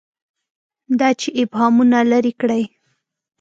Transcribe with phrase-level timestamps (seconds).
[0.99, 2.63] دا چې ابهامونه لري کړي.